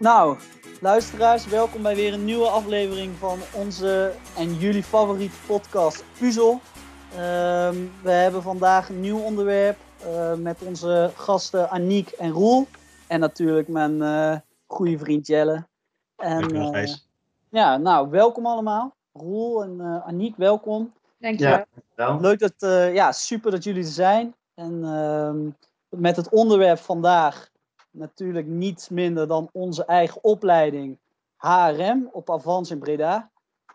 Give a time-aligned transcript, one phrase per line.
[0.00, 0.36] Nou,
[0.80, 6.60] luisteraars, welkom bij weer een nieuwe aflevering van onze en jullie favoriete podcast Puzzel.
[7.12, 12.66] Ehm, we hebben vandaag een nieuw onderwerp uh, met onze gasten Aniek en Roel.
[13.06, 15.66] En natuurlijk mijn uh, goede vriend Jelle.
[16.16, 16.86] En, uh,
[17.50, 18.94] ja, nou, welkom allemaal.
[19.12, 20.92] Roel en Aniek, welkom.
[21.18, 21.64] Dankjewel.
[21.96, 22.54] Ja, Leuk dat,
[22.94, 24.34] ja, super dat jullie er zijn.
[24.54, 25.48] En ehm,
[26.00, 27.50] met het onderwerp vandaag
[27.90, 30.98] natuurlijk niets minder dan onze eigen opleiding
[31.36, 33.30] HRM op Avans in Breda.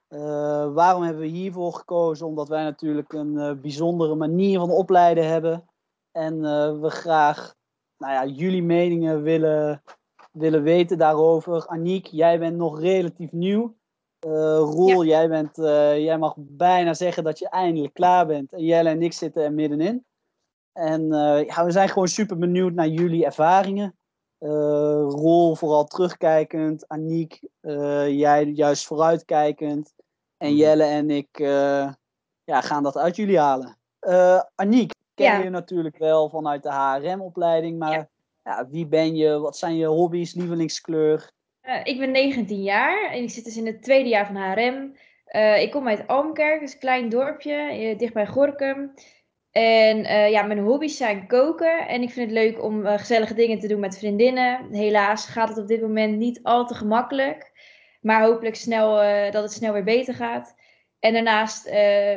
[0.10, 2.28] Uh, waarom hebben we hiervoor gekozen?
[2.28, 5.66] Omdat wij natuurlijk een uh, bijzondere manier van opleiden hebben.
[6.12, 7.56] En uh, we graag
[7.98, 9.84] nou ja, jullie meningen willen,
[10.32, 11.68] willen weten daarover.
[11.68, 13.76] Aniek, jij bent nog relatief nieuw.
[14.20, 15.17] Roel, ja.
[15.17, 15.56] jij, bent,
[16.04, 18.54] jij mag bijna zeggen dat je eindelijk klaar bent.
[18.54, 20.06] En Jelle en ik zitten er middenin.
[20.73, 21.08] En
[21.48, 23.95] ja, we zijn gewoon super benieuwd naar jullie ervaringen.
[24.46, 24.52] Uh,
[25.10, 26.88] Rol vooral terugkijkend.
[26.88, 29.94] Aniek, uh, jij juist vooruitkijkend.
[30.38, 30.58] En mhm.
[30.58, 31.92] Jelle en ik uh,
[32.44, 33.78] ja, gaan dat uit jullie halen.
[34.56, 35.38] Aniek, ken ja.
[35.38, 37.80] je natuurlijk wel vanuit de HRM-opleiding.
[37.80, 38.10] Maar ja.
[38.44, 38.68] ja.
[38.70, 39.40] wie ben je?
[39.40, 41.34] Wat zijn je hobby's, lievelingskleur?
[41.84, 44.96] ik ben 19 jaar en ik zit dus in het tweede jaar van HRM.
[45.60, 48.94] ik kom uit Almkerk, dat is een klein dorpje, dichtbij Gorkum.
[49.56, 51.88] En uh, ja, mijn hobby's zijn koken.
[51.88, 54.73] En ik vind het leuk om uh, gezellige dingen te doen met vriendinnen.
[54.73, 57.52] Helaas gaat het op dit moment niet al te gemakkelijk.
[58.02, 60.56] Maar hopelijk snel, uh, dat het snel weer beter gaat.
[61.00, 61.70] En daarnaast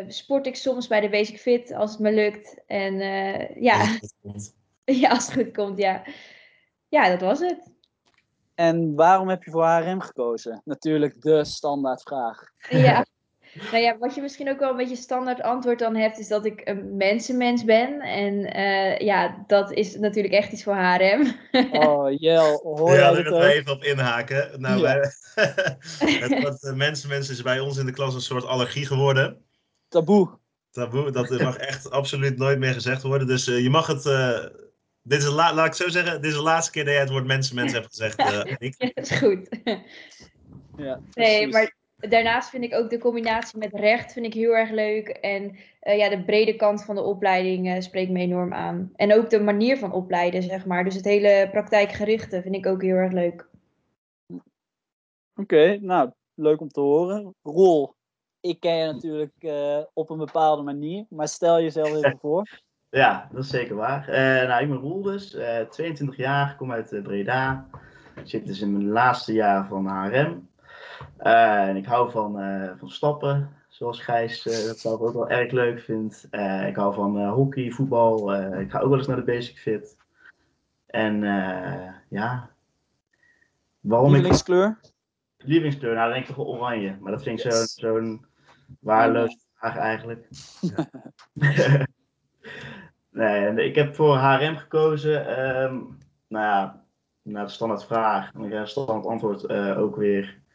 [0.09, 2.62] sport ik soms bij de Basic Fit als het me lukt.
[2.66, 2.94] En
[3.61, 3.81] ja.
[4.00, 6.03] Als het ja, als het goed komt, ja.
[6.89, 7.72] Ja, dat was het.
[8.55, 10.62] En waarom heb je voor HRM gekozen?
[10.64, 12.42] Natuurlijk de standaardvraag.
[12.69, 13.05] Ja.
[13.70, 16.44] Nou ja, wat je misschien ook wel een beetje standaard antwoord dan hebt, is dat
[16.44, 18.00] ik een mensenmens ben.
[18.00, 21.27] En uh, ja, dat is natuurlijk echt iets voor HRM.
[21.72, 24.60] Oh, Jel, hoor ja, daar wil ik even op inhaken.
[24.60, 24.94] Nou, ja.
[25.99, 29.44] het wat mensenmens is bij ons in de klas een soort allergie geworden.
[29.88, 30.38] Taboe.
[30.71, 33.27] Taboe, dat mag echt absoluut nooit meer gezegd worden.
[33.27, 34.06] Dus uh, je mag het...
[34.06, 34.44] Uh,
[35.03, 37.11] dit is de laat ik zo zeggen, dit is de laatste keer dat jij het
[37.11, 38.27] woord mensenmens hebt gezegd, uh,
[38.59, 39.49] Ja, dat is goed.
[40.77, 44.70] Ja, nee, maar Daarnaast vind ik ook de combinatie met recht vind ik heel erg
[44.70, 45.09] leuk.
[45.09, 48.92] En uh, ja, de brede kant van de opleiding uh, spreekt me enorm aan.
[48.97, 50.84] En ook de manier van opleiden, zeg maar.
[50.84, 53.48] Dus het hele praktijkgerichte vind ik ook heel erg leuk.
[54.26, 54.42] Oké,
[55.34, 57.34] okay, nou, leuk om te horen.
[57.42, 57.94] Rol,
[58.41, 61.06] ik ken je natuurlijk uh, op een bepaalde manier.
[61.08, 62.60] Maar stel jezelf even voor.
[62.91, 64.06] Ja, dat is zeker waar.
[64.47, 65.31] nou, ik ben Roel dus,
[65.70, 67.66] 22 jaar, kom uit Breda.
[68.16, 70.47] Ik zit dus in mijn laatste jaar van HRM.
[71.22, 75.31] Uh, en ik hou van, uh, van stappen, zoals Gijs uh, dat zelf ook wel
[75.31, 76.28] erg leuk vindt.
[76.66, 78.34] ik hou van hockey, voetbal.
[78.34, 79.97] ik ga ook wel eens naar de Basic Fit.
[80.87, 81.20] En
[82.08, 82.50] ja,
[83.81, 84.78] waarom Lievelingskleur?
[84.82, 84.92] Ik...
[85.47, 85.94] Lievelingskleur?
[85.94, 86.97] Nou, dan denk ik toch wel oranje.
[87.00, 87.75] Maar dat vind ik yes.
[87.75, 88.26] zo'n zo
[88.81, 90.28] waardeloze vraag eigenlijk.
[93.10, 95.41] nee, ik heb voor HRM gekozen.
[95.62, 95.98] Um,
[96.28, 96.84] nou ja,
[97.22, 98.32] naar de standaard vraag.
[98.34, 100.47] En ik standaard antwoord ook weer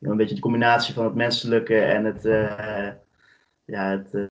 [0.00, 2.92] een beetje de combinatie van het menselijke en het, uh,
[3.64, 4.30] ja, het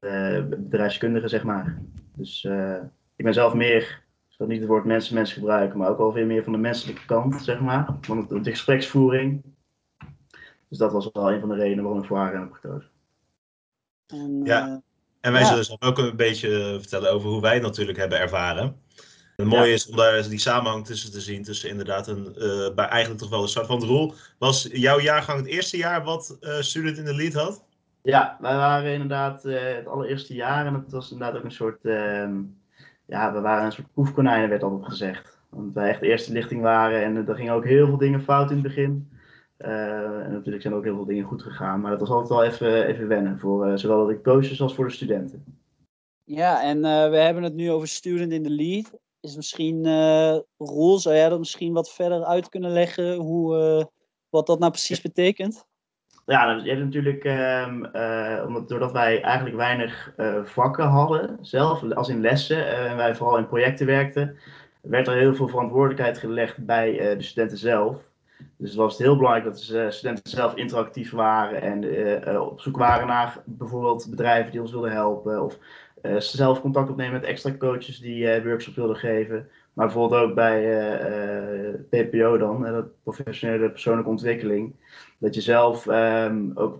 [0.00, 1.82] uh, bedrijfskundige, zeg maar.
[2.14, 2.76] Dus uh,
[3.16, 3.82] ik ben zelf meer,
[4.28, 7.04] ik zal niet het woord mensen-mens gebruiken, maar ook al veel meer van de menselijke
[7.06, 7.96] kant, zeg maar.
[8.00, 9.42] Van de, de gespreksvoering.
[10.68, 12.90] Dus dat was wel een van de redenen waarom ik voor haar heb gekozen.
[14.06, 14.82] En, ja,
[15.20, 15.62] en wij ja.
[15.62, 18.80] zullen ook een beetje vertellen over hoe wij het natuurlijk hebben ervaren.
[19.40, 21.42] Het mooie is om daar die samenhang tussen te zien.
[21.42, 24.14] Tussen inderdaad een, uh, bij eigenlijk toch wel een soort van rol.
[24.38, 27.64] Was jouw jaargang het eerste jaar wat uh, Student in the Lead had?
[28.02, 30.66] Ja, wij waren inderdaad uh, het allereerste jaar.
[30.66, 31.84] En het was inderdaad ook een soort.
[31.84, 32.34] Ehm,
[33.06, 35.38] ja, we waren een soort proefkonijnen, werd altijd gezegd.
[35.48, 37.04] Want wij echt de eerste lichting waren.
[37.04, 39.08] En er gingen ook heel veel dingen fout in het begin.
[39.56, 41.80] en natuurlijk zijn ook heel veel dingen goed gegaan.
[41.80, 43.38] Maar dat was altijd wel even, even wennen.
[43.38, 45.44] Voor zowel de coaches als voor de studenten.
[46.24, 46.80] Ja, en
[47.10, 51.28] we hebben het nu over Student in the Lead is misschien, uh, Roel, zou jij
[51.28, 53.84] dat misschien wat verder uit kunnen leggen, hoe, uh,
[54.28, 55.68] wat dat nou precies betekent?
[56.26, 60.14] Ja, nou, je hebt natuurlijk, um, uh, omdat, doordat wij eigenlijk weinig
[60.44, 64.36] vakken hadden, zelf, als in lessen, en wij vooral in projecten werkten,
[64.80, 67.96] werd er heel veel verantwoordelijkheid gelegd bij de studenten zelf.
[68.56, 73.06] Dus was het heel belangrijk dat de studenten zelf interactief waren en op zoek waren
[73.06, 75.42] naar bijvoorbeeld bedrijven die ons wilden helpen.
[75.42, 75.58] Of
[76.18, 79.48] zelf contact opnemen met extra coaches die uh, workshops wilden geven.
[79.72, 80.64] Maar bijvoorbeeld ook bij
[81.70, 84.74] uh, PPO dan, dat professionele persoonlijke ontwikkeling.
[85.18, 86.78] Dat je zelf um, ook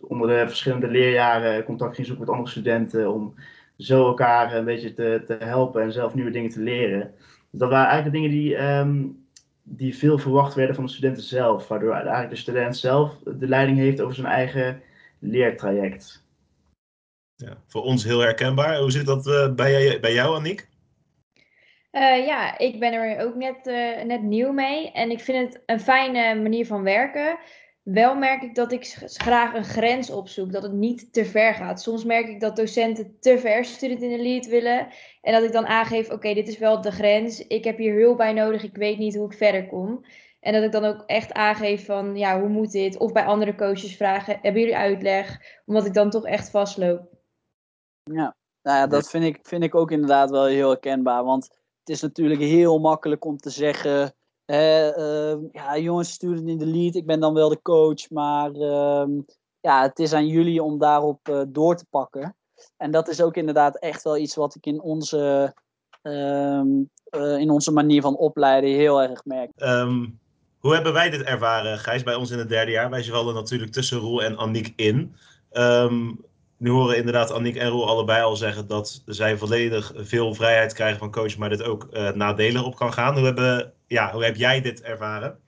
[0.00, 3.34] onder de verschillende leerjaren contact ging zoeken met andere studenten om
[3.76, 7.14] zo elkaar een beetje te, te helpen en zelf nieuwe dingen te leren.
[7.50, 9.24] Dus dat waren eigenlijk dingen die, um,
[9.62, 11.68] die veel verwacht werden van de studenten zelf.
[11.68, 14.82] Waardoor eigenlijk de student zelf de leiding heeft over zijn eigen
[15.18, 16.26] leertraject.
[17.44, 18.78] Ja, voor ons heel herkenbaar.
[18.78, 20.68] Hoe zit dat uh, bij, bij jou, Aniek?
[21.92, 24.92] Uh, ja, ik ben er ook net, uh, net nieuw mee.
[24.92, 27.38] En ik vind het een fijne manier van werken.
[27.82, 31.82] Wel merk ik dat ik graag een grens opzoek, dat het niet te ver gaat.
[31.82, 34.88] Soms merk ik dat docenten te ver student in de lead willen.
[35.22, 37.46] En dat ik dan aangeef, oké, dit is wel de grens.
[37.46, 40.04] Ik heb hier hulp bij nodig, ik weet niet hoe ik verder kom.
[40.40, 42.96] En dat ik dan ook echt aangeef van, ja, hoe moet dit?
[42.96, 45.40] Of bij andere coaches vragen, hebben jullie uitleg?
[45.66, 47.17] Omdat ik dan toch echt vastloop.
[48.10, 51.24] Ja, nou ja, dat vind ik, vind ik ook inderdaad wel heel herkenbaar.
[51.24, 51.44] Want
[51.80, 54.12] het is natuurlijk heel makkelijk om te zeggen
[54.50, 56.94] uh, ja, jongens, stuur het in de lead.
[56.94, 58.10] Ik ben dan wel de coach.
[58.10, 59.04] Maar uh,
[59.60, 62.36] ja, het is aan jullie om daarop uh, door te pakken.
[62.76, 65.54] En dat is ook inderdaad echt wel iets wat ik in onze,
[66.02, 66.66] ehm,
[67.04, 69.50] eh, in onze manier van opleiden heel erg merk.
[69.56, 70.18] Um,
[70.58, 72.90] hoe hebben wij dit ervaren, Gijs, bij ons in het derde jaar?
[72.90, 75.14] Wij vallen natuurlijk tussen Roel en Anniek in.
[75.52, 76.24] Um,
[76.58, 80.98] nu horen inderdaad Annick en Roel allebei al zeggen dat zij volledig veel vrijheid krijgen
[80.98, 83.14] van coach, maar dit ook uh, nadelig op kan gaan.
[83.14, 85.40] Hoe, hebben, ja, hoe heb jij dit ervaren?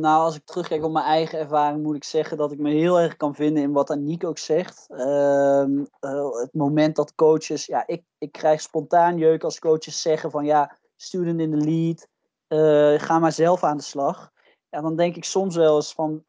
[0.00, 3.00] Nou, als ik terugkijk op mijn eigen ervaring, moet ik zeggen dat ik me heel
[3.00, 4.86] erg kan vinden in wat Aniek ook zegt.
[4.88, 5.64] Uh,
[6.00, 10.44] uh, het moment dat coaches, ja, ik, ik krijg spontaan jeuk als coaches zeggen van
[10.44, 12.08] ja, student in the lead,
[12.48, 14.30] uh, ga maar zelf aan de slag.
[14.68, 16.24] En dan denk ik soms wel eens van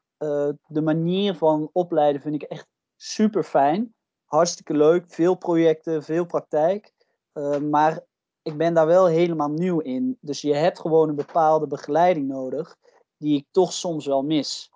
[0.68, 2.68] de manier van opleiden vind ik echt
[3.02, 3.94] super fijn.
[4.26, 5.06] Hartstikke leuk.
[5.08, 6.94] Veel projecten, veel praktijk.
[7.34, 8.06] Uh, maar
[8.42, 10.18] ik ben daar wel helemaal nieuw in.
[10.22, 12.78] Dus je hebt gewoon een bepaalde begeleiding nodig,
[13.18, 14.72] die ik toch soms wel mis.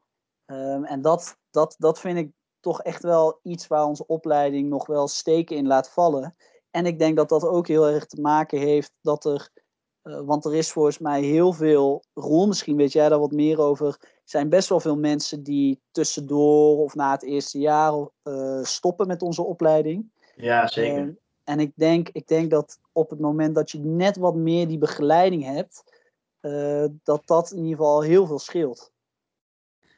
[0.45, 4.86] Um, en dat, dat, dat vind ik toch echt wel iets waar onze opleiding nog
[4.86, 6.36] wel steken in laat vallen.
[6.72, 9.51] En ik denk dat dat ook heel erg te maken heeft dat er
[10.04, 12.48] uh, want er is volgens mij heel veel, rol.
[12.48, 14.14] misschien weet jij daar wat meer over.
[14.25, 17.94] Er zijn best wel veel mensen die tussendoor of na het eerste jaar
[18.24, 20.12] uh, stoppen met onze opleiding.
[20.36, 21.16] Ja, zeker.
[21.44, 24.77] En ik denk, ik denk dat op het moment dat je net wat meer die
[24.77, 25.83] begeleiding hebt,
[27.04, 28.92] dat dat in ieder geval heel veel scheelt.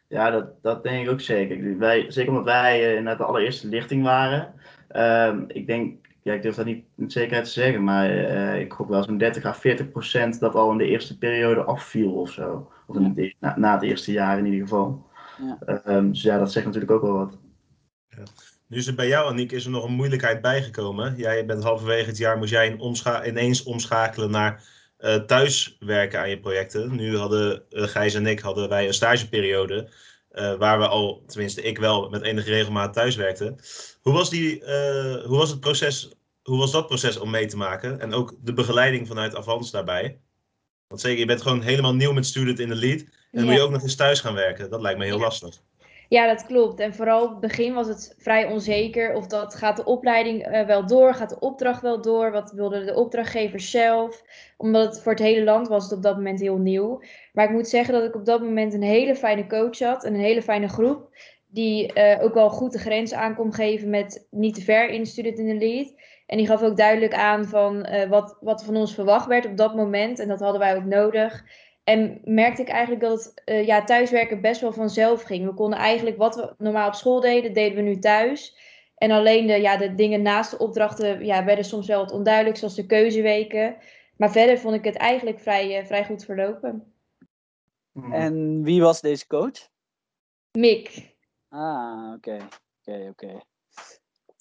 [0.08, 1.78] Ja, dat, dat denk ik ook zeker.
[1.78, 4.54] Wij, zeker omdat wij net de allereerste lichting waren.
[4.88, 8.74] Ehm, ik denk ja, ik durf dat niet met zekerheid te zeggen, maar uh, ik
[8.74, 12.32] gok wel zo'n 30 à 40 procent dat al in de eerste periode afviel of
[12.32, 12.72] zo.
[12.88, 15.06] Of in het, na, na, het eerste jaar in ieder geval.
[15.42, 15.82] Ja.
[15.88, 17.38] Um, dus ja, dat zegt natuurlijk ook wel wat.
[18.10, 18.24] Ja.
[18.68, 21.16] Nu is er bij jou, Aniek, is er nog een moeilijkheid bijgekomen.
[21.16, 24.64] Jij bent halverwege het jaar, moest jij in omscha ineens omschakelen naar
[25.00, 26.96] uh, thuiswerken aan je projecten.
[26.96, 29.90] Nu hadden uh, Gijs en ik hadden wij een stageperiode.
[30.32, 33.58] Uh, waar we al, tenminste ik wel, met enige regelmaat thuis werkten.
[34.02, 36.17] Hoe was, die, uh, hoe was het proces
[36.48, 38.00] hoe was dat proces om mee te maken?
[38.00, 40.20] En ook de begeleiding vanuit Avans daarbij?
[40.88, 43.00] Want zeker, je bent gewoon helemaal nieuw met student in de lead.
[43.00, 43.50] En dan ja.
[43.50, 44.70] moet je ook nog eens thuis gaan werken.
[44.70, 45.24] Dat lijkt me heel ja.
[45.24, 45.62] lastig.
[46.10, 46.80] Ja, dat klopt.
[46.80, 50.66] En vooral in het begin was het vrij onzeker of dat gaat de opleiding uh,
[50.66, 54.24] wel door, gaat de opdracht wel door, wat wilde de opdrachtgever zelf.
[54.58, 57.02] Omdat het voor het hele land was het op dat moment heel nieuw.
[57.34, 60.14] Maar ik moet zeggen dat ik op dat moment een hele fijne coach had en
[60.14, 61.10] een hele fijne groep.
[61.50, 65.06] Die uh, ook wel goed de grens aan kon geven met niet te ver in
[65.06, 65.94] student in de lead.
[66.26, 69.58] En die gaf ook duidelijk aan van uh, wat, wat van ons verwacht werd op
[69.58, 70.20] dat moment.
[70.20, 71.44] En dat hadden wij ook nodig.
[71.84, 75.46] En merkte ik eigenlijk dat het uh, ja, thuiswerken best wel vanzelf ging.
[75.46, 78.58] We konden eigenlijk wat we normaal op school deden, deden we nu thuis.
[78.96, 82.58] En alleen de, ja, de dingen naast de opdrachten ja, werden soms wel wat onduidelijk,
[82.58, 83.78] zoals de keuzeweken.
[84.18, 86.94] Maar verder vond ik het eigenlijk vrij, uh, vrij goed verlopen.
[88.12, 89.70] En wie was deze coach?
[90.52, 91.16] Mick.
[91.58, 92.48] Ah, oké.
[92.80, 93.40] Oké, oké.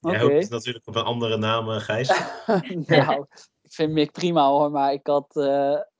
[0.00, 2.08] Jij hoopt natuurlijk op een andere naam, uh, Gijs.
[2.86, 3.26] nou,
[3.62, 5.44] ik vind Mick prima hoor, maar ik had uh,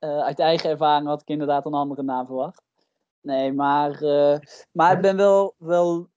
[0.01, 2.63] uh, uit eigen ervaring had ik inderdaad een andere naam verwacht.
[3.21, 4.01] Nee, maar,
[4.73, 6.09] maar ik ben wel, wel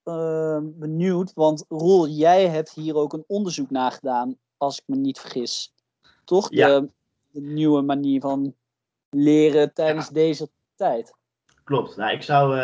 [0.62, 5.20] benieuwd, want Roel, jij hebt hier ook een onderzoek naar gedaan, als ik me niet
[5.20, 5.74] vergis.
[6.25, 6.48] Toch?
[6.51, 6.79] Ja.
[6.79, 6.91] De,
[7.32, 8.56] de nieuwe manier van
[9.10, 10.13] leren tijdens ja.
[10.13, 11.13] deze tijd.
[11.70, 11.98] Klopt.
[11.98, 12.62] Nou, ik zou uh,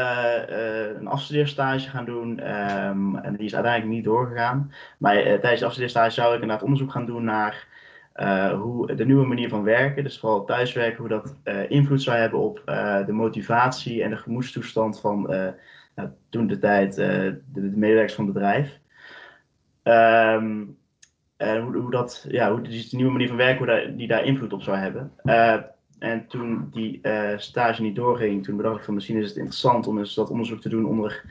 [0.49, 4.71] uh, een afstudeerstage gaan doen um, en die is uiteindelijk niet doorgegaan.
[4.97, 7.67] Maar uh, tijdens de afstudeerstage zou ik inderdaad onderzoek gaan doen naar
[8.53, 11.35] hoe de nieuwe manier van werken, dus vooral thuiswerken, hoe dat
[11.69, 12.61] invloed zou hebben op
[13.05, 15.21] de motivatie en de gemoedstoestand van
[15.95, 18.79] nou, toen de tijd de, de, medewerkers van het bedrijf.
[19.83, 20.77] Um,
[21.37, 24.25] en hoe, hoe, dat, ja, hoe die, die nieuwe manier van werken, hoe die daar
[24.25, 25.11] invloed op zou hebben.
[25.99, 29.87] En toen die uh, stage niet doorging, toen bedacht ik van misschien is het interessant
[29.87, 31.23] om eens dat onderzoek te doen onder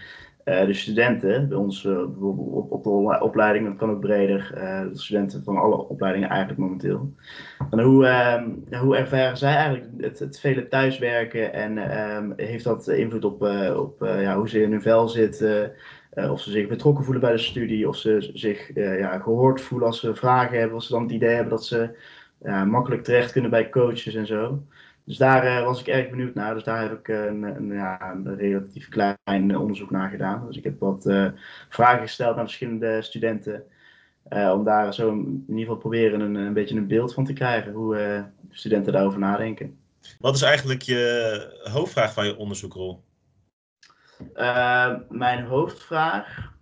[0.45, 4.51] de studenten, bij ons bijvoorbeeld op, op, de opleiding, dat kan ook breder,
[4.93, 7.13] de studenten van alle opleidingen eigenlijk momenteel.
[7.71, 12.89] En hoe, ehm, hoe ervaren zij eigenlijk het, het vele thuiswerken en ehm, heeft dat
[12.89, 13.43] invloed op,
[13.77, 15.73] op ja, hoe ze in hun vel zitten?
[16.15, 20.01] of ze zich betrokken voelen bij de studie, of ze zich ja, gehoord voelen als
[20.01, 21.97] ze vragen hebben, of ze dan het idee hebben dat ze
[22.45, 24.63] ja, makkelijk terecht kunnen bij coaches en zo.
[25.05, 26.55] Dus daar uh, was ik erg benieuwd naar.
[26.55, 30.47] Dus daar heb ik een, een, ja, een relatief klein onderzoek naar gedaan.
[30.47, 31.29] Dus ik heb wat uh,
[31.69, 33.63] vragen gesteld aan verschillende studenten.
[34.29, 37.73] Om daar zo in ieder geval proberen een, een beetje een beeld van te krijgen.
[37.73, 39.79] Hoe studenten daarover nadenken.
[40.19, 43.05] Wat is eigenlijk je hoofdvraag van je onderzoekrol?
[45.09, 46.53] mijn hoofdvraag.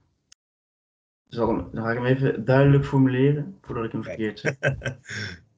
[1.29, 4.55] Zal hem, ga ik hem even duidelijk formuleren voordat ik hem verkeerd zeg.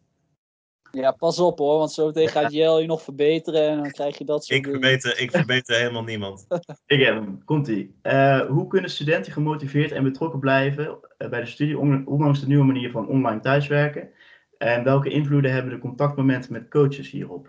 [0.95, 4.19] Ja, pas op hoor, want zo meteen gaat Jel je nog verbeteren en dan krijg
[4.19, 6.47] je dat soort ik verbeter, ik verbeter helemaal niemand.
[6.87, 7.99] ik heb hem, komt-ie.
[8.03, 12.65] Uh, hoe kunnen studenten gemotiveerd en betrokken blijven eh, bij de studie, ondanks de nieuwe
[12.65, 14.11] manier van online thuiswerken?
[14.59, 17.49] En welke invloeden hebben de contactmomenten met coaches hierop?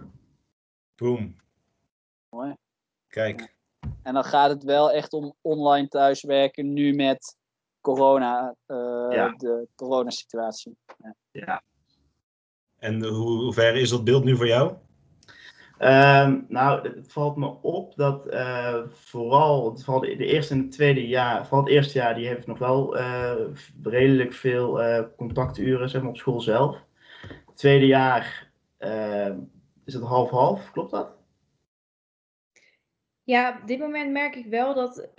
[0.96, 1.36] Boom.
[2.30, 2.56] Mooi.
[3.08, 3.54] Kijk.
[4.04, 7.38] En dan gaat het wel echt om online thuiswerken nu met
[7.82, 8.78] corona, uh,
[9.10, 9.34] ja.
[9.38, 10.78] de coronasituatie.
[10.98, 11.16] Ja.
[11.32, 11.64] ja.
[12.86, 14.74] En hoe, hoe ver is dat beeld nu voor jou?
[15.80, 20.72] Um, nou, het valt me op dat uh, vooral, het valt de eerste en het
[20.72, 23.34] tweede jaar, vooral het eerste jaar, die heeft nog wel uh,
[23.84, 26.84] redelijk veel uh, contacturen zeg maar, op school zelf.
[27.46, 28.52] Het tweede jaar
[29.86, 31.14] is het half-half, klopt dat?
[33.24, 35.10] Ja, op dit moment merk ik wel dat,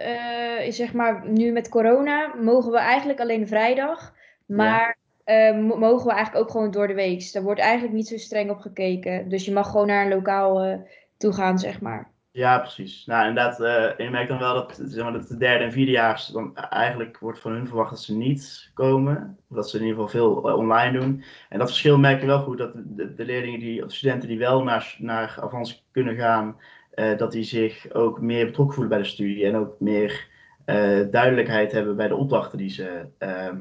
[0.68, 4.14] zeg maar, nu met corona mogen we eigenlijk alleen vrijdag.
[4.46, 7.32] Maar uh, mogen we eigenlijk ook gewoon door de week.
[7.32, 9.28] Daar wordt eigenlijk niet zo streng op gekeken.
[9.28, 10.76] Dus je mag gewoon naar een lokaal uh,
[11.16, 12.10] toe gaan, zeg maar.
[12.30, 13.06] Ja, precies.
[13.06, 13.56] Nou, inderdaad,
[13.98, 17.40] je merkt dan wel dat, zeg maar, dat de derde en vierdejaars dan eigenlijk wordt
[17.40, 19.38] van hun verwacht dat ze niet komen.
[19.48, 21.24] Dat ze in ieder geval veel online doen.
[21.48, 24.38] En dat verschil merk je wel goed, dat de, leerlingen die, of de studenten die
[24.38, 26.56] wel naar, naar Avans kunnen gaan,
[27.16, 30.28] dat die zich ook meer betrokken voelen bij de studie en ook meer
[31.10, 33.58] duidelijkheid hebben bij de opdrachten die ze ehm,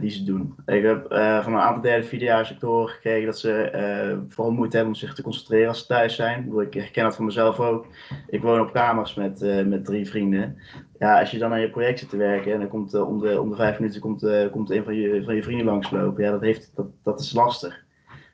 [0.00, 0.54] die ze doen.
[0.66, 4.52] Ik heb uh, van een aantal derde, vierde jaar sectoren gekregen dat ze uh, vooral
[4.52, 6.52] moeite hebben om zich te concentreren als ze thuis zijn.
[6.60, 7.86] Ik herken dat van mezelf ook.
[8.28, 10.56] Ik woon op kamers met, met drie vrienden.
[10.98, 13.40] Ja, als je dan aan je project zit te werken en dan komt om, de,
[13.40, 16.40] om de vijf minuten komt, komt een van je, van je vrienden langslopen, ja, dat,
[16.40, 17.84] heeft, dat, dat is lastig.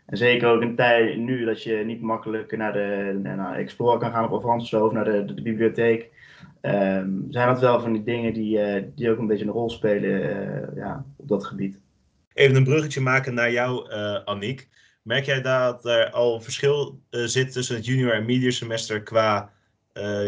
[0.06, 4.12] En zeker ook in tijd nu dat je niet makkelijk naar de naar Explorer kan
[4.12, 6.10] gaan op Avans of naar de, de bibliotheek.
[6.62, 9.70] Um, zijn dat wel van die dingen die, uh, die ook een beetje een rol
[9.70, 11.78] spelen uh, ja, op dat gebied.
[12.34, 14.68] Even een bruggetje maken naar jou, uh, Annick.
[15.02, 19.52] Merk jij dat er al verschil zit tussen het junior en media semester qua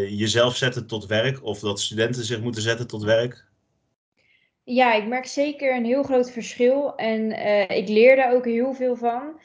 [0.08, 3.44] jezelf zetten tot werk of dat studenten zich moeten zetten tot werk?
[4.64, 7.30] Ja, ik merk zeker een heel groot verschil en
[7.76, 9.40] ik leer daar ook heel veel van.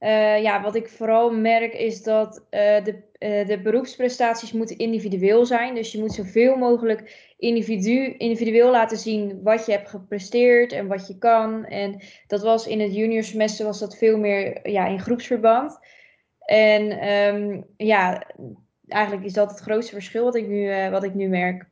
[0.00, 5.46] Uh, ja, wat ik vooral merk is dat uh, de, uh, de beroepsprestaties moeten individueel
[5.46, 5.74] zijn.
[5.74, 11.06] Dus je moet zoveel mogelijk individu, individueel laten zien wat je hebt gepresteerd en wat
[11.06, 11.64] je kan.
[11.64, 15.78] En dat was in het junior semester was dat veel meer ja, in groepsverband.
[16.38, 18.26] En um, ja,
[18.86, 21.68] eigenlijk is dat het grootste verschil wat ik nu, wat ik nu merk.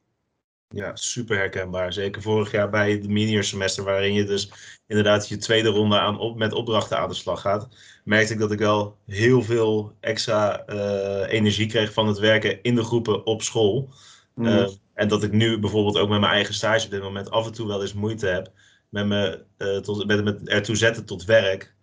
[0.68, 1.92] Ja, super herkenbaar.
[1.92, 4.50] Zeker vorig jaar bij het minior semester, waarin je dus
[4.87, 7.68] inderdaad je tweede ronde aan op, met opdrachten aan de slag gaat,
[8.04, 12.75] merkte ik dat ik wel heel veel extra uh, energie kreeg van het werken in
[12.75, 13.88] de groepen op school.
[14.35, 14.46] Mm.
[14.46, 17.46] Uh, en dat ik nu bijvoorbeeld ook met mijn eigen stage op dit moment af
[17.46, 18.52] en toe wel eens moeite heb
[18.88, 21.75] met me uh, tot, met, met ertoe zetten tot werk.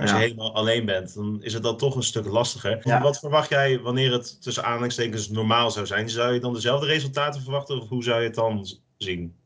[0.00, 2.80] Als je helemaal alleen bent, dan is het dan toch een stuk lastiger.
[2.82, 3.02] Ja.
[3.02, 6.10] Wat verwacht jij wanneer het tussen aanhalingstekens normaal zou zijn?
[6.10, 9.36] Zou je dan dezelfde resultaten verwachten of hoe zou je het dan zien?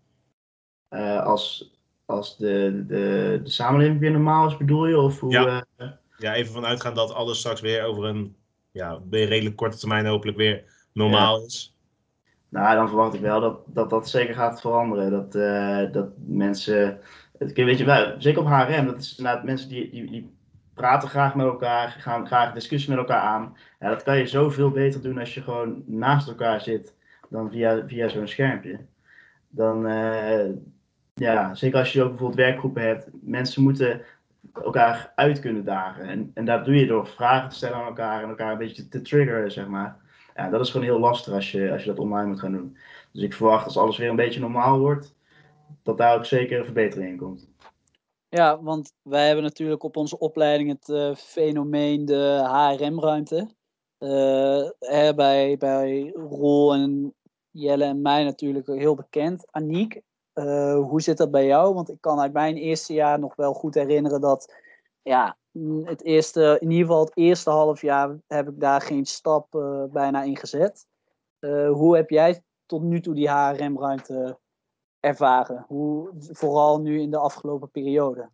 [0.91, 1.73] Uh, als
[2.13, 5.01] als de, de, de samenleving weer normaal is, bedoel je?
[5.01, 5.65] Of hoe, ja.
[5.79, 5.87] Uh...
[6.19, 8.37] ja, even vanuitgaan dat alles straks weer over een
[8.71, 11.47] ja, redelijk korte termijn hopelijk weer normaal ja.
[11.47, 11.77] is.
[12.49, 15.11] Nou, dan verwacht ik wel dat dat, dat zeker gaat veranderen.
[15.11, 17.01] Dat, uh, dat mensen,
[17.39, 20.31] weet je, zeker op HRM, dat is inderdaad mensen die, die, die
[20.75, 23.57] praten graag met elkaar, gaan graag discussie met elkaar aan.
[23.81, 26.95] Ja, dat kan je zoveel beter doen als je gewoon naast elkaar zit
[27.29, 28.79] dan via, via zo'n schermpje.
[29.49, 30.49] Dan, uh,
[31.15, 33.09] ja, zeker als je ook bijvoorbeeld werkgroepen hebt.
[33.23, 34.03] Mensen moeten
[34.53, 36.05] elkaar uit kunnen dagen.
[36.05, 38.89] En, en dat doe je door vragen te stellen aan elkaar en elkaar een beetje
[38.89, 39.97] te, triggeren, zeg maar.
[40.35, 42.77] Ja, dat is gewoon heel lastig als je, als je dat online moet gaan doen.
[43.13, 45.15] Dus ik verwacht als alles weer een beetje normaal wordt,
[45.83, 47.52] dat daar ook zeker een verbetering in komt.
[48.35, 53.51] Ja, want wij hebben natuurlijk op onze opleiding het uh, fenomeen de HRM-ruimte.
[53.99, 54.69] Uh,
[55.15, 57.15] bij, bij Rol en
[57.51, 59.47] Jelle en mij natuurlijk heel bekend.
[59.51, 60.01] Aniek,
[60.35, 61.75] uh, hoe zit dat bij jou?
[61.75, 64.55] Want ik kan uit mijn eerste jaar nog wel goed herinneren dat,
[65.03, 65.37] ja,
[65.85, 69.47] het eerste, in ieder geval het eerste half jaar heb ik daar geen stap
[69.91, 70.87] bijna in gezet.
[71.71, 74.39] Hoe heb jij tot nu toe die HRM-ruimte
[75.03, 75.65] ervaren?
[75.69, 78.29] Hoe, vooral nu in de afgelopen periode.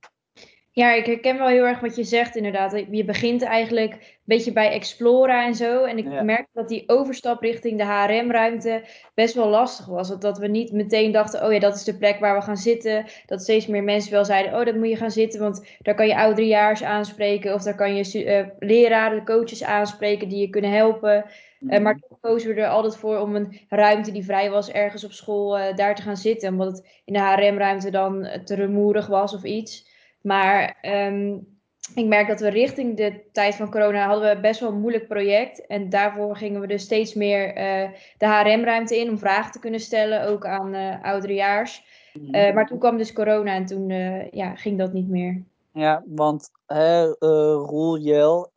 [0.78, 2.84] Ja, ik herken wel heel erg wat je zegt inderdaad.
[2.90, 5.84] Je begint eigenlijk een beetje bij Explora en zo.
[5.84, 6.22] En ik ja.
[6.22, 8.84] merk dat die overstap richting de HRM-ruimte
[9.14, 10.18] best wel lastig was.
[10.18, 13.04] Dat, we niet meteen dachten, oh ja, dat is de plek waar we gaan zitten.
[13.26, 15.40] Dat steeds meer mensen wel zeiden, oh, dat moet je gaan zitten.
[15.40, 17.54] Want daar kan je oudrejaars aanspreken.
[17.54, 21.24] Of daar kan je uh, leraren, coaches aanspreken die je kunnen helpen.
[21.60, 25.04] Uh, maar toen kozen we er altijd voor om een ruimte die vrij was ergens
[25.04, 26.48] op school uh, daar te gaan zitten.
[26.48, 29.88] Omdat het in de HRM-ruimte dan te rumoerig was of iets.
[30.20, 31.46] Maar um,
[31.94, 35.08] ik merk dat we richting de tijd van corona hadden we best wel een moeilijk
[35.08, 35.66] project.
[35.66, 37.88] En daarvoor gingen we dus steeds meer uh,
[38.18, 41.84] de HRM-ruimte in om vragen te kunnen stellen, ook aan uh, ouderejaars.
[42.12, 43.88] Uh, maar toen kwam dus corona en toen
[44.30, 45.42] ja, ging dat niet meer.
[45.72, 47.06] Ja, want hè,
[47.52, 48.50] Roel, Jel,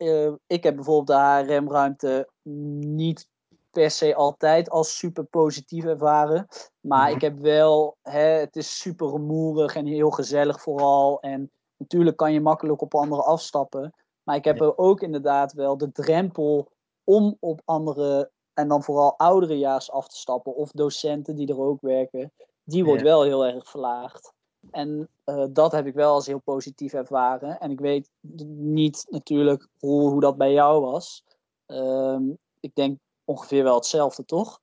[0.46, 3.28] ik heb bijvoorbeeld de HRM-ruimte niet
[3.70, 6.48] per se altijd als super positief ervaren.
[6.80, 7.14] Maar mhm.
[7.14, 11.20] ik heb wel, hè, het is super rumoerig en heel gezellig vooral.
[11.20, 13.94] En natuurlijk kan je makkelijk op anderen afstappen.
[14.22, 16.68] Maar ik heb er ook inderdaad wel de drempel
[17.04, 20.54] om op andere, en dan vooral ouderejaars af te stappen.
[20.54, 22.32] Of docenten die er ook werken.
[22.64, 24.32] Die wordt wel heel erg verlaagd.
[24.70, 27.60] En uh, dat heb ik wel als heel positief ervaren.
[27.60, 28.10] En ik weet
[28.56, 31.24] niet natuurlijk hoe, hoe dat bij jou was.
[31.72, 34.60] Uh, ik denk ongeveer wel hetzelfde, toch?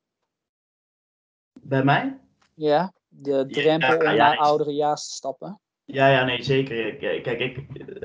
[1.61, 2.19] Bij mij?
[2.53, 5.59] Ja, de drempel om naar oudere jaars te stappen.
[5.91, 6.95] Ja, ja, nee, zeker.
[6.95, 8.01] Kijk, ik, uh,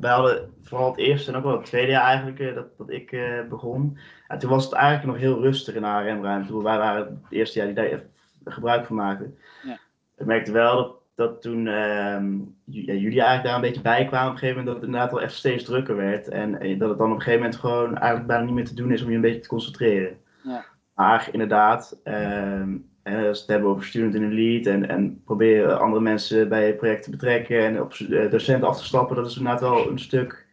[0.00, 2.90] wij hadden vooral het eerste en ook wel het tweede jaar eigenlijk uh, dat, dat
[2.90, 3.98] ik uh, begon.
[4.28, 6.62] En toen was het eigenlijk nog heel rustig in de HRM-ruimte.
[6.62, 8.04] Wij waren het eerste jaar die daar
[8.44, 9.38] gebruik van maakten.
[9.62, 9.78] Ja.
[10.16, 14.28] Ik merkte wel dat, dat toen ehm, ja, jullie eigenlijk daar een beetje bij kwamen
[14.28, 16.28] op een gegeven moment, dat het inderdaad wel echt steeds drukker werd.
[16.28, 18.92] En dat het dan op een gegeven moment gewoon eigenlijk bijna niet meer te doen
[18.92, 20.18] is om je een beetje te concentreren.
[20.42, 20.64] Ja.
[20.94, 25.22] Maar inderdaad, ehm, en als we het hebben over student in een lead en, en
[25.24, 29.16] proberen andere mensen bij je project te betrekken en op eh, docenten af te stappen,
[29.16, 30.46] dat is inderdaad wel een stuk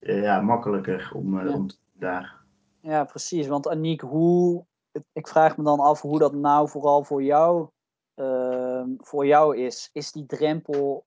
[0.00, 1.54] uh, ja, makkelijker om, uh, ja.
[1.54, 2.40] om daar.
[2.80, 3.46] Ja, precies.
[3.46, 4.64] Want Aniek, hoe,
[5.12, 7.68] ik vraag me dan af hoe dat nou vooral voor jou,
[8.86, 9.90] uh, voor jou is.
[9.92, 11.04] Is die drempel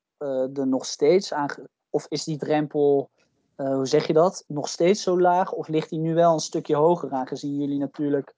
[0.54, 1.50] er nog steeds aan,
[1.90, 3.10] of is die drempel,
[3.56, 5.52] hoe zeg je dat, nog steeds zo laag?
[5.52, 8.34] Of ligt die nu wel een stukje hoger aangezien jullie natuurlijk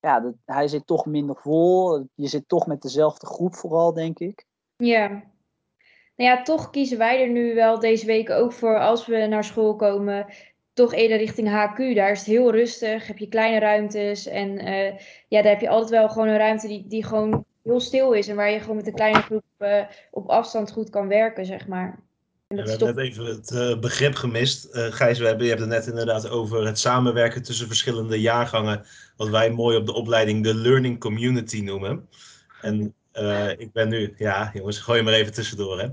[0.00, 2.06] ja, hij zit toch minder vol.
[2.14, 4.44] Je zit toch met dezelfde groep vooral, denk ik.
[4.76, 5.08] Ja.
[6.16, 9.44] Nou ja, toch kiezen wij er nu wel deze week ook voor als we naar
[9.44, 10.26] school komen.
[10.72, 11.94] Toch eerder richting HQ.
[11.94, 13.06] Daar is het heel rustig.
[13.06, 14.26] Heb je kleine ruimtes.
[14.26, 17.80] En uh, ja, daar heb je altijd wel gewoon een ruimte die, die gewoon heel
[17.80, 18.28] stil is.
[18.28, 21.66] En waar je gewoon met een kleine groep uh, op afstand goed kan werken, zeg
[21.66, 22.00] maar.
[22.48, 24.68] Ja, we hebben net even het uh, begrip gemist.
[24.72, 28.86] Uh, Gijs, we hebben, je hebt het net inderdaad over het samenwerken tussen verschillende jaargangen.
[29.16, 32.08] Wat wij mooi op de opleiding de Learning Community noemen.
[32.60, 35.86] En uh, ik ben nu, ja jongens, gooi je maar even tussendoor hè.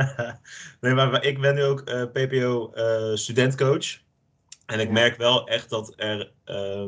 [0.80, 2.72] nee, maar ik ben nu ook PPO
[3.14, 4.02] studentcoach.
[4.66, 6.32] En ik merk wel echt dat er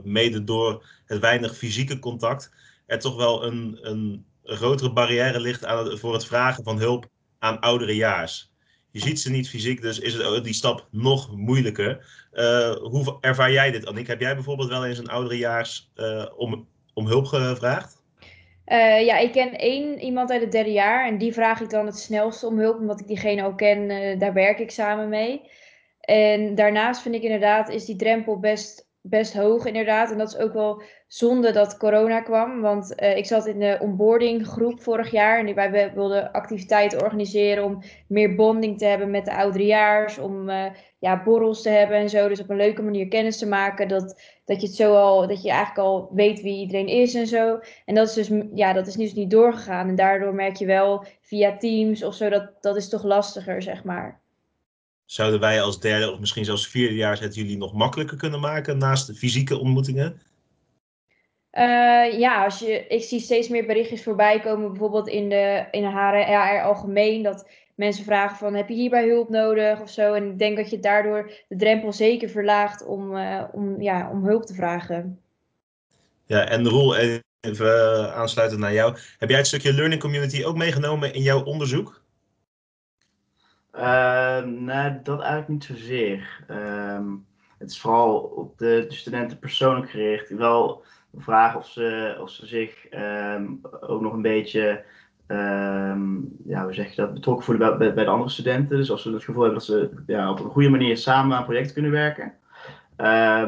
[0.04, 2.50] mede door het weinig fysieke contact
[2.86, 7.60] er toch wel een, een grotere barrière ligt aan voor het vragen van hulp aan
[7.60, 8.50] ouderejaars.
[8.90, 12.06] Je ziet ze niet fysiek, dus is het, die stap nog moeilijker.
[12.32, 14.06] Uh, hoe ervaar jij dit, Annick?
[14.06, 18.02] Heb jij bijvoorbeeld wel eens een ouderejaars uh, om, om hulp gevraagd?
[18.66, 21.86] Uh, ja, ik ken één iemand uit het derde jaar en die vraag ik dan
[21.86, 24.18] het snelst om hulp, omdat ik diegene ook ken.
[24.18, 25.50] daar werk ik samen mee.
[26.00, 30.10] En daarnaast vind ik inderdaad, is die drempel best best hoog inderdaad.
[30.10, 32.60] En dat is ook wel zonde dat corona kwam.
[32.60, 35.38] Want uh, ik zat in de onboarding groep vorig jaar.
[35.38, 40.18] En wij wilden activiteiten organiseren om meer bonding te hebben met de ouderejaars.
[40.18, 40.64] Om uh,
[40.98, 42.28] ja, borrels te hebben en zo.
[42.28, 43.88] Dus op een leuke manier kennis te maken.
[43.88, 47.26] Dat, dat je het zo al, dat je eigenlijk al weet wie iedereen is en
[47.26, 47.58] zo.
[47.84, 49.88] En dat is dus, ja, dat is dus niet doorgegaan.
[49.88, 53.84] En daardoor merk je wel via Teams of zo, dat, dat is toch lastiger, zeg
[53.84, 54.24] maar.
[55.06, 58.78] Zouden wij als derde of misschien zelfs vierde jaar het jullie nog makkelijker kunnen maken
[58.78, 60.20] naast de fysieke ontmoetingen?
[61.52, 65.82] Uh, ja, als je, ik zie steeds meer berichtjes voorbij komen, bijvoorbeeld in de, in
[65.82, 70.12] de HR algemeen, dat mensen vragen van heb je hierbij hulp nodig of zo.
[70.12, 74.24] En ik denk dat je daardoor de drempel zeker verlaagt om, uh, om, ja, om
[74.24, 75.20] hulp te vragen.
[76.26, 78.96] Ja, en Roel, even uh, aansluitend naar jou.
[79.18, 82.04] Heb jij het stukje Learning Community ook meegenomen in jouw onderzoek?
[83.76, 86.44] Uh, nee, dat eigenlijk niet zozeer.
[86.50, 87.26] Um,
[87.58, 90.30] het is vooral op de, de, studenten persoonlijk gericht.
[90.30, 90.82] Wel,
[91.16, 93.46] vragen of ze, of ze zich ehm,
[93.80, 94.84] ook nog een beetje
[95.26, 98.76] ehm, ja, hoe zeg dat, betrokken voelen bij, bij, de andere studenten.
[98.76, 101.44] Dus als ze het gevoel hebben dat ze ja, op een goede manier samen aan
[101.44, 102.34] projecten kunnen werken.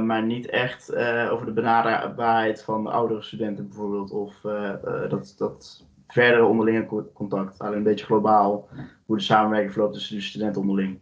[0.07, 4.11] Maar niet echt uh, over de benaderbaarheid van de oudere studenten bijvoorbeeld.
[4.11, 4.73] Of uh,
[5.09, 7.59] dat, dat verdere onderlinge contact.
[7.59, 8.69] Alleen een beetje globaal
[9.07, 11.01] hoe de samenwerking verloopt tussen de studenten onderling.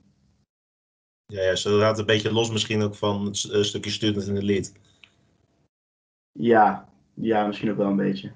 [1.27, 4.35] Ja, ja zo gaat het een beetje los misschien ook van een stukje student in
[4.35, 4.73] de lead.
[6.33, 8.33] Ja, ja, misschien ook wel een beetje.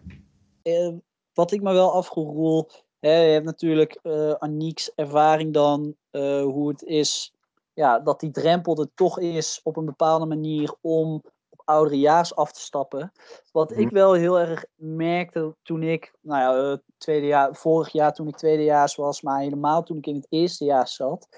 [1.32, 5.96] wat ik me wel afgeroel, hè, je hebt natuurlijk uh, Aniek's ervaring dan,
[6.42, 7.34] hoe het is
[7.74, 11.22] ja, dat die drempel er toch is op een bepaalde manier om
[11.60, 13.12] op ouderejaars af te stappen.
[13.52, 13.94] Wat ik mhm.
[13.94, 18.36] wel heel erg merkte toen ik, nou ja, uh, tweede jaar, vorig jaar toen ik
[18.36, 21.28] tweedejaars was, maar helemaal toen ik in het eerste jaar zat.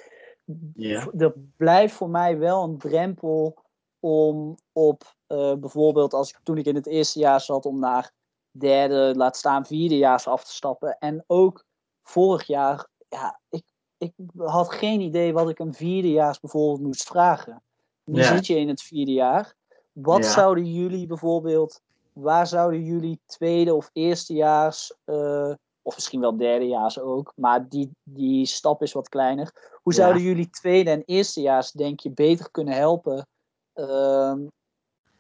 [0.75, 1.21] Yeah.
[1.21, 3.63] Er blijft voor mij wel een drempel
[4.01, 8.13] om op uh, bijvoorbeeld als ik toen ik in het eerste jaar zat om naar
[8.51, 10.97] derde, laat staan vierdejaars af te stappen.
[10.99, 11.65] En ook
[12.03, 13.65] vorig jaar, ja, ik
[14.03, 17.63] ik had geen idee wat ik een vierdejaars bijvoorbeeld moest vragen.
[18.05, 19.55] Nu zit je in het vierde jaar.
[19.93, 21.81] Wat zouden jullie bijvoorbeeld,
[22.13, 28.47] waar zouden jullie tweede of eerstejaars, uh, of misschien wel derdejaars ook, maar die, die
[28.47, 29.71] stap is wat kleiner.
[29.83, 33.27] Hoe zouden jullie tweede en eerstejaars, denk je, beter kunnen helpen?
[33.75, 34.35] Uh,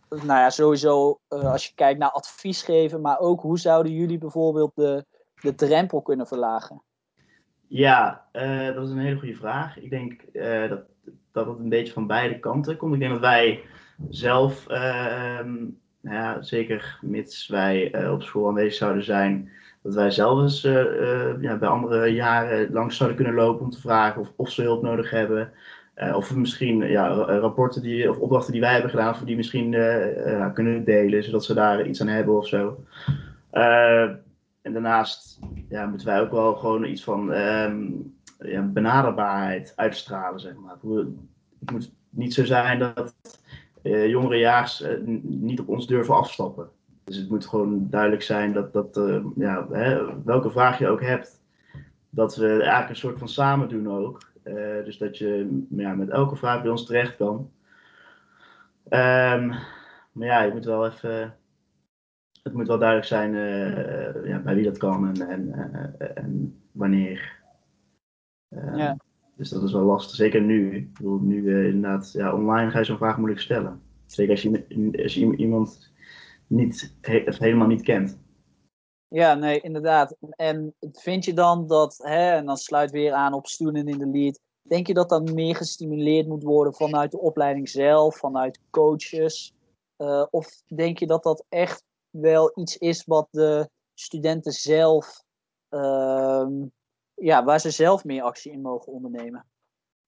[0.08, 4.18] nou ja, sowieso uh, als je kijkt naar advies geven, maar ook hoe zouden jullie
[4.18, 5.04] bijvoorbeeld de,
[5.40, 6.82] de drempel kunnen verlagen?
[7.66, 9.78] Ja, uh, dat is een hele goede vraag.
[9.78, 10.22] Ik denk
[10.68, 10.82] dat,
[11.32, 12.94] dat het een beetje van beide kanten komt.
[12.94, 13.64] Ik denk dat wij
[14.08, 15.40] zelf, uh,
[16.00, 19.50] nou ja, zeker mits wij op school aanwezig zouden zijn,
[19.82, 20.62] dat wij zelf eens
[21.40, 24.82] ja, bij andere jaren langs zouden kunnen lopen om te vragen of, of ze hulp
[24.82, 25.52] nodig hebben.
[26.14, 29.70] of misschien ja, rapporten die, of opdrachten die wij hebben gedaan, of die misschien
[30.54, 32.84] kunnen delen, zodat ze daar iets aan hebben of zo.
[34.62, 35.38] En daarnaast
[35.68, 40.76] ja, moeten wij ook wel gewoon iets van um, ja, benaderbaarheid uitstralen, zeg maar.
[41.60, 43.14] Het moet niet zo zijn dat
[43.82, 44.88] jongerejaars uh,
[45.22, 46.70] niet op ons durven afstappen.
[47.04, 51.02] Dus het moet gewoon duidelijk zijn dat, dat uh, ja, hè, welke vraag je ook
[51.02, 51.42] hebt,
[52.10, 54.30] dat we eigenlijk een soort van samen doen ook.
[54.84, 57.50] dus dat je ja, met elke vraag bij ons terecht kan.
[58.84, 59.48] Um,
[60.12, 61.36] maar ja, je moet wel even
[62.42, 63.32] het moet wel duidelijk zijn
[64.24, 65.54] ja, bij wie dat kan en, en,
[66.14, 67.40] en wanneer.
[68.74, 68.96] ja.
[69.42, 70.76] Dus dat is wel lastig, zeker nu.
[70.76, 73.83] Ik bedoel, nu inderdaad, ja, online ga je zo'n vraag moeilijk stellen.
[74.07, 75.90] Zeker als je, als iemand
[76.46, 78.18] niet, he, helemaal niet kent.
[79.09, 80.16] Ja, nee, inderdaad.
[80.31, 84.07] En vind je dan dat, hè, en dan sluit weer aan op student in de
[84.07, 89.55] lead, denk je dat dat meer gestimuleerd moet worden vanuit de opleiding zelf, vanuit coaches?
[89.98, 95.22] Uh, of denk je dat dat echt wel iets is wat de studenten zelf,
[95.70, 96.46] uh,
[97.22, 99.44] ja, waar ze zelf meer actie in mogen ondernemen.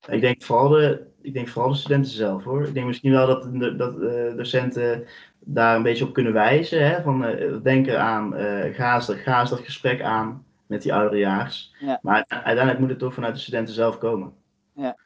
[0.09, 2.67] Ik denk vooral de, ik denk vooral de studenten zelf hoor.
[2.67, 5.07] Ik denk misschien wel dat, de, dat uh, docenten
[5.39, 6.87] daar een beetje op kunnen wijzen.
[6.87, 7.03] Hè?
[7.03, 11.75] Van, uh, denken aan, uh, ga, eens, ga eens dat gesprek aan met die ouderejaars.
[11.81, 11.99] Ja.
[12.03, 14.33] Maar uiteindelijk moet het toch vanuit de studenten zelf komen.
[14.73, 14.97] Ja.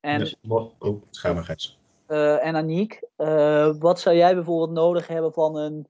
[0.00, 1.78] En, dus, oh, maar Gijs.
[2.40, 3.00] en Aniek,
[3.78, 5.86] wat zou jij bijvoorbeeld nodig hebben van een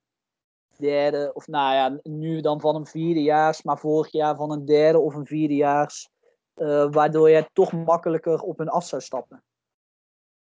[0.76, 4.98] derde, of nou ja, nu dan van een vierdejaars, maar vorig jaar van een derde
[4.98, 6.08] of een vierdejaars,
[6.56, 9.42] uh, waardoor je toch makkelijker op hun af zou stappen?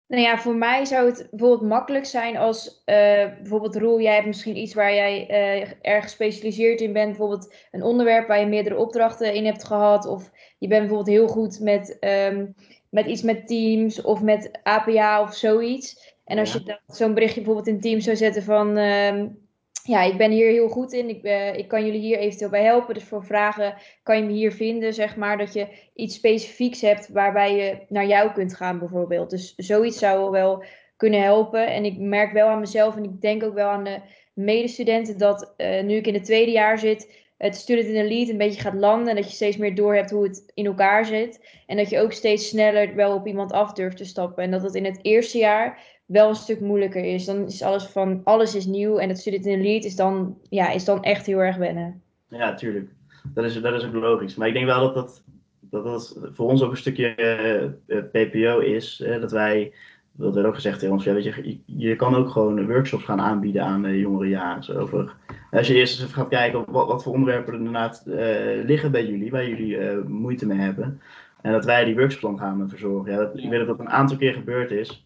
[0.09, 4.26] Nou ja, voor mij zou het bijvoorbeeld makkelijk zijn als uh, bijvoorbeeld Roel, jij hebt
[4.26, 8.76] misschien iets waar jij uh, erg gespecialiseerd in bent, bijvoorbeeld een onderwerp waar je meerdere
[8.76, 12.55] opdrachten in hebt gehad, of je bent bijvoorbeeld heel goed met, um,
[12.90, 16.14] met iets met Teams of met APA of zoiets.
[16.24, 16.61] En als ja.
[16.64, 19.46] je zo'n berichtje bijvoorbeeld in Teams zou zetten van um,
[19.87, 21.09] ja, ik ben hier heel goed in.
[21.09, 22.94] Ik, uh, ik kan jullie hier eventueel bij helpen.
[22.94, 25.38] Dus voor vragen kan je me hier vinden, zeg maar.
[25.38, 29.31] Dat je iets specifieks hebt waarbij je naar jou kunt gaan, bijvoorbeeld.
[29.31, 30.64] Dus zoiets zou wel
[30.96, 31.66] kunnen helpen.
[31.66, 34.01] En ik merk wel aan mezelf en ik denk ook wel aan de
[34.33, 38.37] medestudenten dat uh, nu ik in het tweede jaar zit, het student in lead een
[38.37, 39.09] beetje gaat landen.
[39.09, 41.46] En dat je steeds meer door hebt hoe het in elkaar zit.
[41.66, 44.44] En dat je ook steeds sneller wel op iemand af durft te stappen.
[44.44, 47.25] En dat het in het eerste jaar wel een stuk moeilijker is.
[47.25, 50.38] Dan is alles van alles is nieuw en het student in de lead is dan,
[50.49, 52.03] ja, is dan echt heel erg wennen.
[52.29, 52.90] Ja, tuurlijk.
[53.35, 54.35] Dat is, dat is ook logisch.
[54.35, 55.23] Maar ik denk wel dat dat,
[55.61, 59.05] dat, dat voor ons ook een stukje uh, eh, PPO is.
[59.21, 59.73] dat wij,
[60.12, 63.21] dat werd ook gezegd tegen ons, ja, weet je, je kan ook gewoon workshops gaan
[63.21, 64.77] aanbieden aan de jongere jaren.
[64.77, 65.14] Over,
[65.51, 68.16] als je eerst eens gaat kijken wat, wat voor onderwerpen er inderdaad uh,
[68.64, 71.01] liggen bij jullie, waar jullie uh, moeite mee hebben.
[71.40, 73.12] En dat wij die workshops dan gaan verzorgen.
[73.12, 75.06] Ja, dat, ik weet dat dat een aantal keer gebeurd is.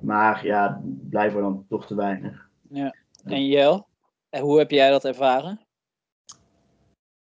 [0.00, 2.48] Maar ja, blijkbaar dan toch te weinig.
[2.68, 2.94] Ja.
[3.24, 3.86] En Jel,
[4.30, 5.60] en hoe heb jij dat ervaren?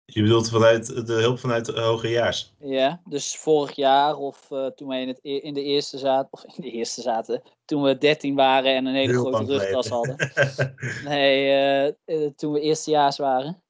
[0.06, 2.54] Je bedoelt vanuit de hulp vanuit de hogerjaars?
[2.60, 6.44] Ja, dus vorig jaar of uh, toen wij in, het, in de eerste zaten, of
[6.44, 10.32] in de eerste zaten, toen we 13 waren en een hele Heel grote rugtas hadden.
[11.06, 13.64] nee, uh, uh, toen we eerstejaars waren.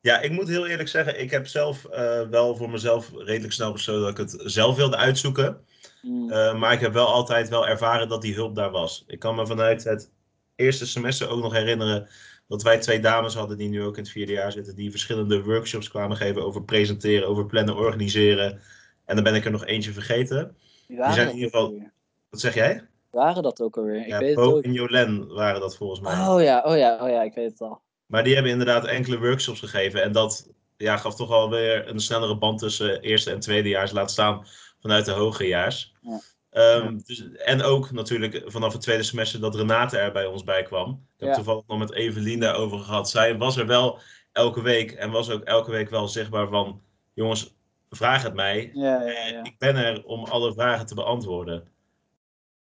[0.00, 1.82] Ja, ik moet heel eerlijk zeggen, ik heb zelf
[2.30, 5.64] wel voor mezelf redelijk snel besloten dat ik het zelf wilde uitzoeken.
[6.04, 6.58] Mm.
[6.58, 9.04] maar ik heb wel altijd wel ervaren dat die hulp daar was.
[9.06, 10.10] Ik kan me vanuit het
[10.56, 12.08] eerste semester ook nog herinneren
[12.48, 15.42] dat wij twee dames hadden die nu ook in het vierde jaar zitten, die verschillende
[15.42, 18.60] workshops kwamen geven over presenteren, over plannen, organiseren.
[19.04, 20.56] En dan ben ik er nog eentje vergeten.
[20.86, 21.82] Die, zijn in ieder geval.
[22.30, 22.86] Wat zeg jij?
[23.10, 24.00] Waren dat ook alweer?
[24.00, 26.12] Ik ja, weet Bo en Jolen waren dat volgens mij.
[26.12, 27.80] Oh ja, oh ja, oh ja, ik weet het al.
[28.06, 30.02] Maar die hebben inderdaad enkele workshops gegeven.
[30.02, 34.46] En dat ja, gaf toch alweer een snellere band tussen eerste en tweedejaars, laat staan
[34.84, 35.94] vanuit de hogejaars.
[36.00, 36.20] Ja.
[36.50, 40.62] Um, dus, en ook natuurlijk vanaf het tweede semester dat Renate er bij ons bij
[40.62, 41.06] kwam.
[41.16, 43.10] Ik heb toevallig nog met Evelien daarover gehad.
[43.10, 44.00] Zij was er wel
[44.32, 46.82] elke week en was ook elke week wel zichtbaar van...
[47.14, 47.54] Jongens,
[47.90, 48.70] vraag het mij.
[48.74, 49.02] Ja,
[49.42, 51.68] ik ben er om alle vragen te beantwoorden.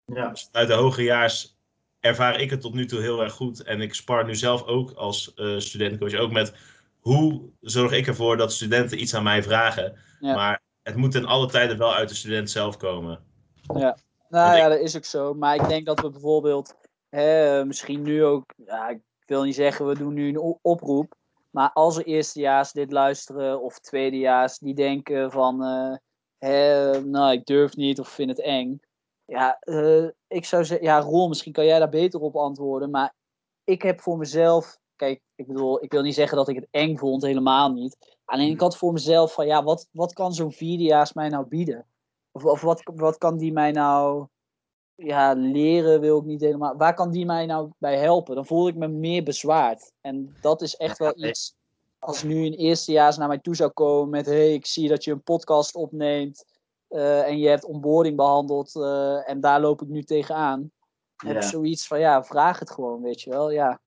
[0.06, 0.30] Ja.
[0.30, 1.58] Dus uit de hogejaars
[2.00, 3.64] ervaar ik het tot nu toe heel erg goed.
[3.64, 6.54] En ik spar nu zelf ook als uh, studentencoach ook met...
[7.00, 9.98] Hoe zorg ik ervoor dat studenten iets aan mij vragen?
[10.20, 13.20] Maar het moet in alle tijden wel uit de student zelf komen.
[13.76, 13.98] Ja,
[14.30, 15.34] nou ja, dat is ook zo.
[15.34, 16.76] Maar ik denk dat we bijvoorbeeld,
[17.10, 21.16] hè, misschien nu ook, ja, ik wil niet zeggen we doen nu een oproep.
[21.50, 25.96] Maar als er eerstejaars dit luisteren of tweedejaars die denken van, uh,
[26.38, 28.80] hè, nou ik durf niet of vind het eng.
[29.26, 32.90] Ja, uh, ik zou zeggen, ja Roel, misschien kan jij daar beter op antwoorden.
[32.90, 33.14] Maar
[33.64, 36.98] ik heb voor mezelf, kijk, ik bedoel, ik wil niet zeggen dat ik het eng
[36.98, 38.15] vond, helemaal niet.
[38.26, 41.86] Alleen ik had voor mezelf van, ja, wat, wat kan zo'n vierdejaars mij nou bieden?
[42.32, 44.28] Of, of wat, wat kan die mij nou
[44.96, 46.78] ja, leren wil ik niet helemaal.
[46.78, 48.36] Waar kan die mij nou bij helpen?
[48.36, 49.92] Dan voel ik me meer bezwaard.
[50.02, 51.56] En dat is echt wel iets.
[52.00, 55.12] Als nu een eerstejaars naar mij toe zou komen met: hey, ik zie dat je
[55.12, 56.46] een podcast opneemt.
[56.90, 58.76] Uh, en je hebt onboarding behandeld.
[58.76, 60.72] Uh, en daar loop ik nu tegenaan.
[61.16, 61.28] Ja.
[61.28, 63.52] Heb zoiets van: ja, vraag het gewoon, weet je wel.
[63.52, 63.80] Ja.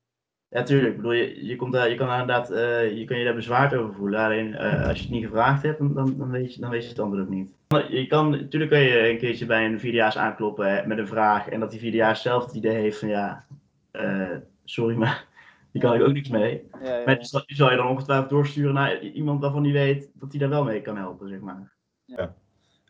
[0.50, 0.90] Ja, tuurlijk.
[0.90, 3.74] Ik bedoel, je, je, komt daar, je kan inderdaad uh, je, kan je daar bezwaard
[3.74, 4.20] over voelen.
[4.20, 6.98] Alleen als je het niet gevraagd hebt, dan, dan, weet je, dan weet je het
[6.98, 7.48] antwoord ook niet.
[7.88, 11.48] Je kan, natuurlijk kan je een keertje bij een vierdejaars aankloppen met een vraag.
[11.48, 13.44] En dat die vierdejaars zelf het idee heeft van ja,
[13.92, 15.26] uh, sorry, maar
[15.72, 16.68] die kan ik ook niks mee.
[16.82, 20.30] Ja, ja, Maar die zal je dan ongetwijfeld doorsturen naar iemand waarvan die weet dat
[20.30, 21.72] hij daar wel mee kan helpen, zeg maar.
[22.04, 22.34] Ja.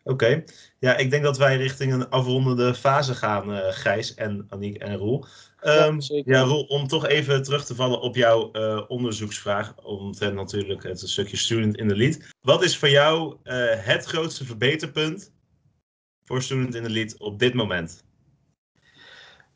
[0.09, 0.43] Oké,
[0.79, 4.95] ja, ik denk dat wij richting een afrondende fase gaan, uh, Gijs en Aniek en
[4.95, 5.25] Roel.
[5.63, 10.83] Um, ja, Roel, om toch even terug te vallen op jouw uh, onderzoeksvraag, omtrent natuurlijk
[10.83, 12.19] het stukje Student in the Lead.
[12.41, 15.33] Wat is voor jou uh, het grootste verbeterpunt
[16.23, 18.03] voor Student in the Lead op dit moment?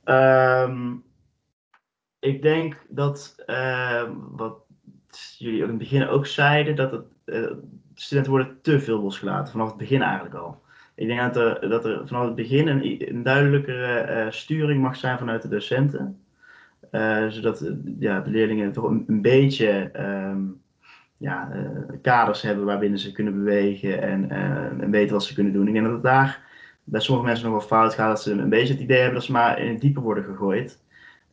[0.06, 1.04] Um,
[2.20, 4.58] ik denk dat, uh, wat
[5.38, 7.06] jullie ook in het begin ook zeiden, dat het,
[7.96, 10.62] studenten worden te veel losgelaten, vanaf het begin eigenlijk al.
[10.96, 14.96] Ik denk dat er, dat er vanaf het begin een, een duidelijkere uh, sturing mag
[14.96, 16.18] zijn vanuit de docenten.
[16.92, 19.92] Uh, zodat ja, de leerlingen toch een, beetje
[20.30, 20.62] um,
[21.18, 21.52] ja,
[22.02, 24.32] kaders hebben waarbinnen ze kunnen bewegen en,
[24.82, 25.68] en weten wat ze kunnen doen.
[25.68, 26.42] Ik denk dat het daar
[26.84, 29.24] bij sommige mensen nog wel fout gaat, dat ze een beetje het idee hebben dat
[29.24, 30.82] ze maar in het diepe worden gegooid.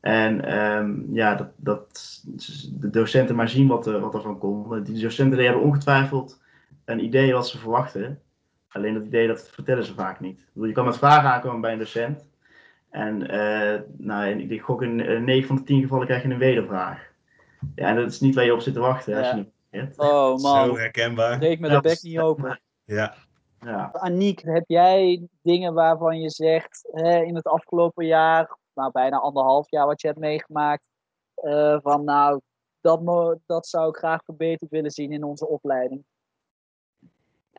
[0.01, 2.21] En um, ja, dat, dat
[2.81, 4.87] de docenten maar zien wat er, wat er van komt.
[4.87, 6.40] Die docenten die hebben ongetwijfeld
[6.91, 8.23] een idee wat ze verwachten.
[8.69, 10.47] Alleen dat idee dat vertellen ze vaak niet.
[10.53, 12.29] Bedoel, je kan met vragen aankomen bij een docent.
[12.91, 17.11] En uh, nou, ik gok in 9 van de 10 gevallen krijg je een wedervraag.
[17.75, 19.17] Ja, en dat is niet waar je op zit te wachten.
[19.17, 19.99] Als je niet hebt.
[19.99, 20.67] Oh man.
[20.67, 21.39] Zo herkenbaar.
[21.39, 22.61] Breek me de bek niet open.
[22.85, 23.15] Ja.
[23.61, 23.91] ja.
[23.93, 29.71] Aniek, heb jij dingen waarvan je zegt hè, in het afgelopen jaar, nou bijna anderhalf
[29.71, 30.83] jaar wat je hebt meegemaakt,
[31.45, 32.41] uh, van nou,
[32.81, 36.05] dat, dat zou ik graag verbeterd willen zien in onze opleiding?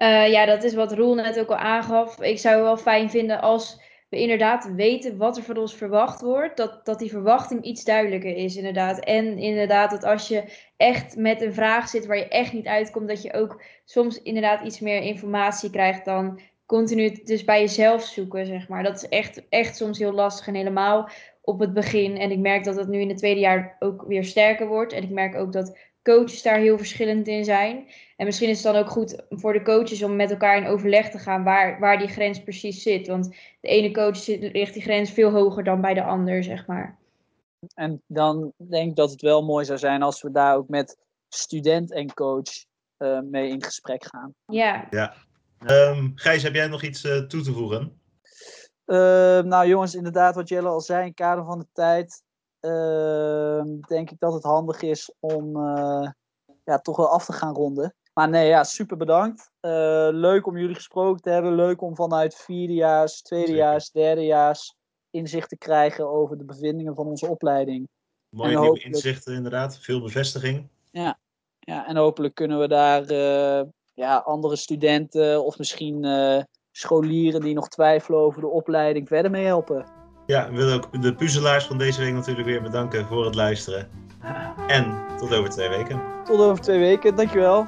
[0.02, 2.22] Uh, ja, dat is wat Roel net ook al aangaf.
[2.22, 6.58] Ik zou wel fijn vinden als we inderdaad weten wat er van ons verwacht wordt.
[6.58, 9.00] Dat, dat die verwachting iets duidelijker is, inderdaad.
[9.00, 10.44] En inderdaad, dat als je
[10.78, 14.66] echt met een vraag zit waar je echt niet uitkomt, dat je ook soms inderdaad
[14.66, 18.84] iets meer informatie krijgt dan continu dus bij jezelf zoeken, zeg maar.
[18.84, 21.10] Dat is echt, echt soms heel lastig en helemaal
[21.42, 22.18] op het begin.
[22.18, 24.94] En ik merk dat het nu in het tweede jaar ook weer sterker wordt.
[24.94, 27.88] En ik merk ook dat coaches daar heel verschillend in zijn.
[28.18, 31.10] En misschien is het dan ook goed voor de coaches om met elkaar in overleg
[31.10, 33.08] te gaan waar, waar die grens precies zit.
[33.08, 37.00] Want de ene coach ligt die grens veel hoger dan bij de ander, zeg maar.
[37.74, 40.98] En dan denk ik dat het wel mooi zou zijn als we daar ook met
[41.30, 42.66] student en coach
[42.98, 44.34] uh, mee in gesprek gaan.
[44.46, 44.88] Ja.
[44.90, 45.14] ja.
[45.68, 48.02] Um, Gijs, heb jij nog iets uh, toe te voegen?
[48.86, 48.98] Uh,
[49.42, 52.31] nou jongens, inderdaad wat Jelle al zei, in kader van de tijd ehm,
[53.88, 55.58] denk ik dat het handig is om
[56.64, 57.96] ja, toch wel af te gaan ronden.
[58.14, 59.52] Maar nee, ja, super bedankt.
[60.12, 61.56] leuk om jullie gesproken te hebben.
[61.56, 64.76] Leuk om vanuit vierdejaars, tweedejaars, derdejaars
[65.12, 67.90] inzicht te krijgen over de bevindingen van onze opleiding.
[68.30, 68.94] Mooie nieuwe hopelijk...
[68.94, 70.70] inzichten inderdaad, veel bevestiging.
[70.92, 71.20] Ja,
[71.60, 77.54] ja en hopelijk kunnen we daar uh, ja, andere studenten of misschien uh, scholieren die
[77.54, 80.01] nog twijfelen over de opleiding verder mee helpen.
[80.26, 83.88] Ja, we willen ook de puzzelaars van deze week natuurlijk weer bedanken voor het luisteren.
[84.68, 86.02] En tot over twee weken.
[86.26, 87.68] Tot over twee weken, dankjewel.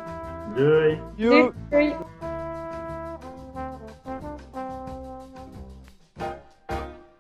[0.56, 1.00] Doei.
[1.16, 1.52] Doei.
[1.70, 1.96] Doei.